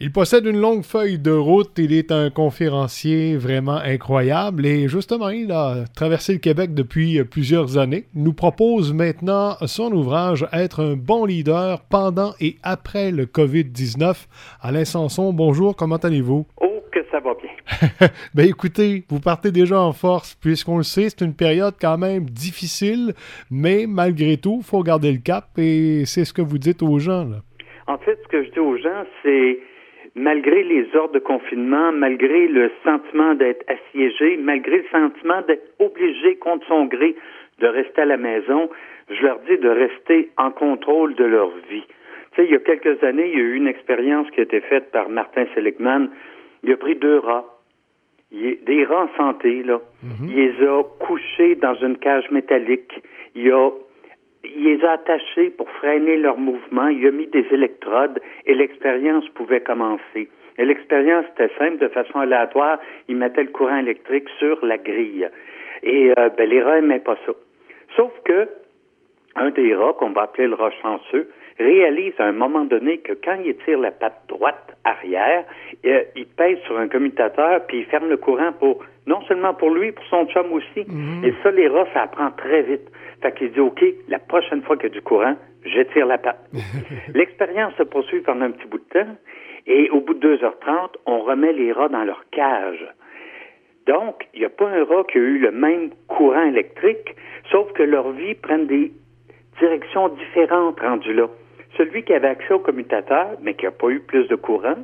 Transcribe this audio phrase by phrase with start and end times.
[0.00, 5.28] Il possède une longue feuille de route, il est un conférencier vraiment incroyable et justement,
[5.28, 8.04] il a traversé le Québec depuis plusieurs années.
[8.14, 14.28] Il nous propose maintenant son ouvrage Être un bon leader pendant et après le COVID-19.
[14.62, 16.46] Alain Sanson, bonjour, comment allez-vous?
[16.60, 18.08] Oh, que ça va bien.
[18.36, 22.26] ben écoutez, vous partez déjà en force puisqu'on le sait, c'est une période quand même
[22.26, 23.14] difficile,
[23.50, 27.00] mais malgré tout, il faut garder le cap et c'est ce que vous dites aux
[27.00, 27.24] gens.
[27.24, 27.38] Là.
[27.88, 29.58] En fait, ce que je dis aux gens, c'est
[30.14, 36.36] malgré les ordres de confinement, malgré le sentiment d'être assiégé, malgré le sentiment d'être obligé
[36.36, 37.14] contre son gré
[37.60, 38.70] de rester à la maison,
[39.10, 41.84] je leur dis de rester en contrôle de leur vie.
[42.32, 44.42] Tu sais, il y a quelques années, il y a eu une expérience qui a
[44.44, 46.10] été faite par Martin Seligman.
[46.62, 47.46] Il a pris deux rats,
[48.30, 49.80] des rats en santé, là.
[50.04, 50.28] Mm-hmm.
[50.28, 53.02] Il les a couchés dans une cage métallique.
[53.34, 53.70] Il a
[54.44, 59.28] il les a attachés pour freiner leur mouvement, il a mis des électrodes et l'expérience
[59.30, 60.28] pouvait commencer.
[60.58, 62.78] Et l'expérience était simple, de façon aléatoire,
[63.08, 65.28] il mettait le courant électrique sur la grille.
[65.82, 67.32] Et euh, ben, les rats n'aimaient pas ça.
[67.96, 68.48] Sauf que
[69.36, 71.28] un des rats, qu'on va appeler le rat chanceux,
[71.58, 75.44] réalise à un moment donné que quand il tire la patte droite arrière,
[75.84, 79.70] euh, il pèse sur un commutateur, puis il ferme le courant pour non seulement pour
[79.70, 80.84] lui, pour son chum aussi.
[80.86, 81.24] Mhm.
[81.24, 82.88] Et ça, les rats, ça apprend très vite.
[83.22, 86.40] Fait qu'il dit, OK, la prochaine fois qu'il y a du courant, j'étire la patte.
[87.14, 89.16] L'expérience se poursuit pendant un petit bout de temps,
[89.66, 92.86] et au bout de 2h30, on remet les rats dans leur cage.
[93.86, 97.16] Donc, il n'y a pas un rat qui a eu le même courant électrique,
[97.50, 98.92] sauf que leur vie prend des
[99.58, 101.28] directions différentes rendues là.
[101.78, 104.76] Celui qui avait accès au commutateur, mais qui n'a pas eu plus de courant,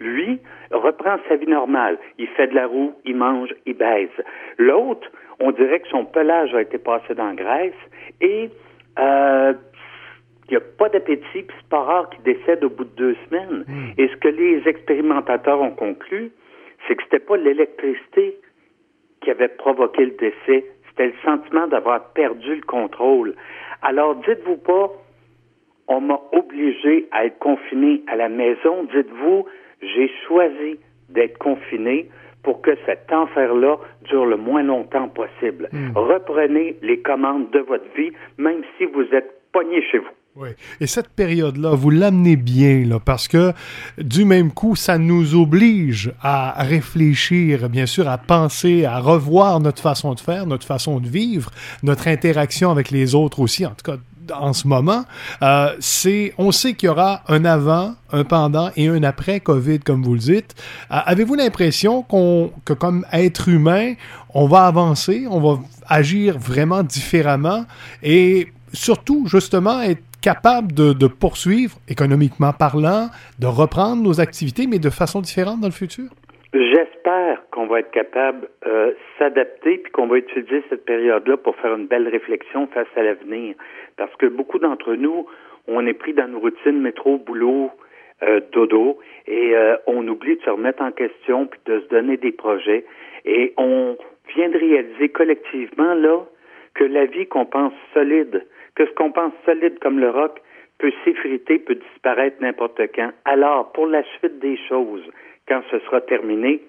[0.00, 0.40] lui,
[0.72, 1.98] reprend sa vie normale.
[2.18, 4.10] Il fait de la roue, il mange, il baise.
[4.58, 5.08] L'autre,
[5.40, 7.72] on dirait que son pelage a été passé dans la graisse
[8.20, 8.50] et
[8.98, 9.54] euh,
[10.48, 13.16] il n'y a pas d'appétit, puis c'est pas rare qu'il décède au bout de deux
[13.28, 13.64] semaines.
[13.66, 13.92] Hmm.
[13.96, 16.32] Et ce que les expérimentateurs ont conclu,
[16.86, 18.36] c'est que c'était pas l'électricité
[19.20, 23.34] qui avait provoqué le décès, c'était le sentiment d'avoir perdu le contrôle.
[23.82, 24.90] Alors, dites-vous pas,
[25.92, 28.84] on m'a obligé à être confiné à la maison.
[28.94, 29.46] Dites-vous,
[29.82, 30.78] j'ai choisi
[31.10, 32.08] d'être confiné
[32.42, 33.76] pour que cet enfer-là
[34.08, 35.68] dure le moins longtemps possible.
[35.72, 35.92] Hmm.
[35.94, 40.10] Reprenez les commandes de votre vie, même si vous êtes pogné chez vous.
[40.34, 40.48] Oui.
[40.80, 43.52] Et cette période-là, vous l'amenez bien, là, parce que
[43.98, 49.82] du même coup, ça nous oblige à réfléchir, bien sûr, à penser, à revoir notre
[49.82, 51.50] façon de faire, notre façon de vivre,
[51.82, 53.98] notre interaction avec les autres aussi, en tout cas
[54.34, 55.02] en ce moment,
[55.42, 59.80] euh, c'est, on sait qu'il y aura un avant, un pendant et un après COVID,
[59.80, 60.54] comme vous le dites.
[60.90, 63.94] Euh, avez-vous l'impression qu'on, que comme être humain,
[64.34, 67.64] on va avancer, on va agir vraiment différemment
[68.02, 73.08] et surtout, justement, être capable de, poursuivre, économiquement parlant,
[73.40, 76.08] de reprendre nos activités, mais de façon différente dans le futur?
[76.54, 81.74] J'espère qu'on va être capable euh, s'adapter puis qu'on va utiliser cette période-là pour faire
[81.74, 83.54] une belle réflexion face à l'avenir.
[83.96, 85.26] Parce que beaucoup d'entre nous,
[85.68, 87.70] on est pris dans une routine métro, boulot,
[88.22, 92.16] euh, dodo, et euh, on oublie de se remettre en question puis de se donner
[92.16, 92.84] des projets.
[93.24, 93.96] Et on
[94.34, 96.24] vient de réaliser collectivement là
[96.74, 100.40] que la vie qu'on pense solide, que ce qu'on pense solide comme le roc
[100.78, 103.10] peut s'effriter, peut disparaître n'importe quand.
[103.24, 105.04] Alors, pour la suite des choses,
[105.46, 106.62] quand ce sera terminé,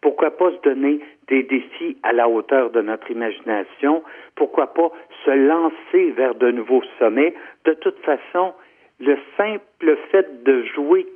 [0.00, 4.02] pourquoi pas se donner des défis à la hauteur de notre imagination?
[4.34, 4.90] Pourquoi pas
[5.24, 7.34] se lancer vers de nouveaux sommets?
[7.64, 8.54] De toute façon,
[9.00, 11.06] le simple fait de jouer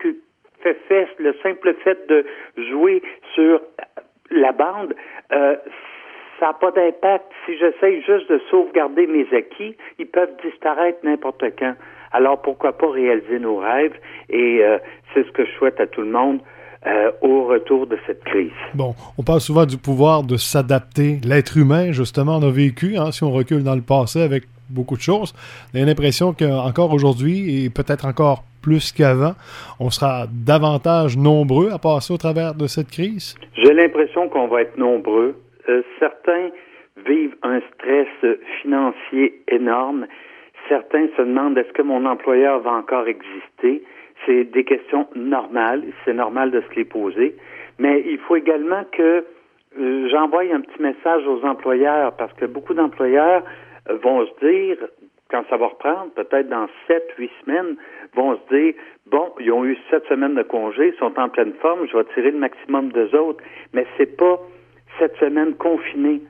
[0.89, 2.25] fesse, le simple fait de
[2.57, 3.03] jouer
[3.35, 3.61] sur
[4.31, 4.95] la bande,
[5.33, 5.57] euh,
[6.39, 7.27] ça n'a pas d'impact.
[7.47, 11.75] Si j'essaye juste de sauvegarder mes acquis, ils peuvent disparaître n'importe quand.
[12.13, 13.97] Alors pourquoi pas réaliser nos rêves?
[14.29, 14.79] Et euh,
[15.13, 16.41] c'est ce que je souhaite à tout le monde.
[16.85, 18.51] Euh, au retour de cette crise.
[18.75, 21.21] Bon, on parle souvent du pouvoir de s'adapter.
[21.25, 24.97] L'être humain, justement, on a vécu, hein, si on recule dans le passé avec beaucoup
[24.97, 25.33] de choses,
[25.73, 29.35] on a l'impression qu'encore aujourd'hui, et peut-être encore plus qu'avant,
[29.79, 33.37] on sera davantage nombreux à passer au travers de cette crise?
[33.55, 35.37] J'ai l'impression qu'on va être nombreux.
[35.69, 36.51] Euh, certains
[37.07, 38.09] vivent un stress
[38.61, 40.07] financier énorme.
[40.69, 43.85] Certains se demandent est-ce que mon employeur va encore exister?
[44.27, 47.37] C'est des questions normales, c'est normal de se les poser,
[47.79, 49.25] mais il faut également que
[49.79, 53.43] euh, j'envoie un petit message aux employeurs parce que beaucoup d'employeurs
[53.89, 54.77] euh, vont se dire,
[55.31, 57.77] quand ça va reprendre, peut-être dans sept, huit semaines,
[58.15, 58.75] vont se dire,
[59.07, 62.05] bon, ils ont eu sept semaines de congé, ils sont en pleine forme, je vais
[62.15, 63.43] tirer le maximum d'eux autres,
[63.73, 64.39] mais c'est pas
[64.99, 66.21] cette semaine confinée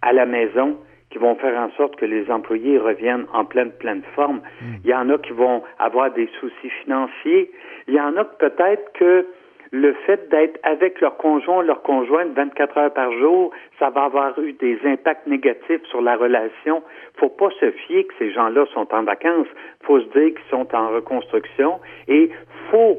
[0.00, 0.78] à la maison
[1.10, 4.40] qui vont faire en sorte que les employés reviennent en pleine, pleine forme.
[4.60, 4.74] Hmm.
[4.84, 7.50] Il y en a qui vont avoir des soucis financiers.
[7.86, 9.26] Il y en a peut-être que
[9.70, 14.38] le fait d'être avec leur conjoint, leur conjointe 24 heures par jour, ça va avoir
[14.38, 16.82] eu des impacts négatifs sur la relation.
[17.16, 19.48] Faut pas se fier que ces gens-là sont en vacances.
[19.82, 22.30] Faut se dire qu'ils sont en reconstruction et
[22.70, 22.98] faut,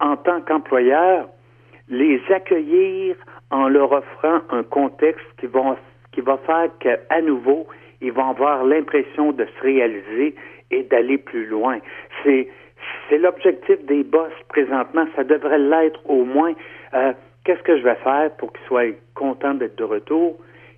[0.00, 1.28] en tant qu'employeur,
[1.88, 3.16] les accueillir
[3.50, 5.76] en leur offrant un contexte qui va,
[6.14, 7.66] qui va faire qu'à nouveau,
[8.00, 10.34] ils vont avoir l'impression de se réaliser
[10.70, 11.78] et d'aller plus loin.
[12.22, 12.48] C'est,
[13.10, 15.06] l'objectif des boss présentement.
[15.16, 16.52] Ça devrait l'être au moins.
[16.94, 17.12] Euh,
[17.44, 20.36] qu'est-ce que je vais faire pour qu'ils soient contents d'être de retour?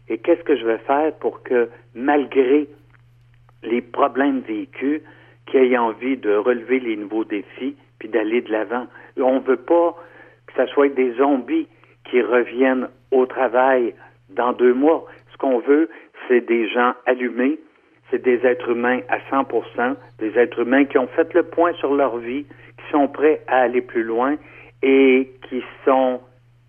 [0.08, 2.68] Et qu'est-ce que je vais faire pour que, malgré
[3.62, 5.00] les problèmes vécus,
[5.46, 8.86] qu'ils aient envie de relever les nouveaux défis puis d'aller de l'avant?
[9.18, 9.96] On ne veut pas
[10.46, 11.66] que ce soit des zombies
[12.04, 13.94] qui reviennent au travail
[14.30, 15.04] dans deux mois.
[15.46, 15.88] Qu'on veut,
[16.26, 17.60] c'est des gens allumés,
[18.10, 19.46] c'est des êtres humains à 100
[20.18, 23.58] des êtres humains qui ont fait le point sur leur vie, qui sont prêts à
[23.58, 24.34] aller plus loin
[24.82, 26.20] et qui sont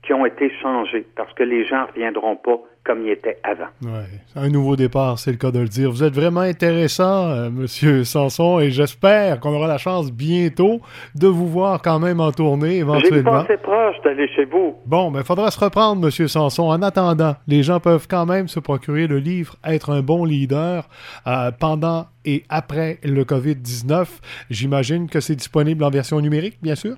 [0.04, 3.68] qui ont été changés parce que les gens ne reviendront pas comme ils étaient avant.
[3.84, 5.92] Ouais, un nouveau départ, c'est le cas de le dire.
[5.92, 10.80] Vous êtes vraiment intéressant, euh, Monsieur Sanson, et j'espère qu'on aura la chance bientôt
[11.14, 13.44] de vous voir quand même en tournée éventuellement.
[13.48, 14.76] J'ai proche d'aller chez vous.
[14.86, 16.64] Bon, mais il faudra se reprendre, Monsieur Sanson.
[16.64, 20.88] En attendant, les gens peuvent quand même se procurer le livre Être un bon leader
[21.28, 24.06] euh, pendant et après le COVID-19.
[24.50, 26.96] J'imagine que c'est disponible en version numérique, bien sûr?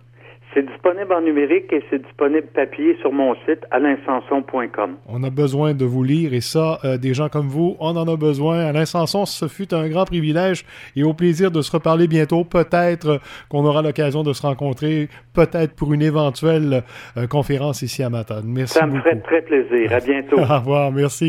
[0.54, 4.98] C'est disponible en numérique et c'est disponible papier sur mon site alainsanson.com.
[5.08, 8.08] On a besoin de vous lire et ça, euh, des gens comme vous, on en
[8.08, 8.66] a besoin.
[8.66, 10.66] Alain Sanson, ce fut un grand privilège
[10.96, 12.44] et au plaisir de se reparler bientôt.
[12.44, 13.20] Peut-être
[13.50, 16.84] qu'on aura l'occasion de se rencontrer, peut-être pour une éventuelle
[17.18, 18.46] euh, conférence ici à Matane.
[18.48, 19.04] Merci Ça me beaucoup.
[19.04, 19.94] ferait très plaisir.
[19.94, 20.40] À bientôt.
[20.40, 21.28] Au revoir, merci.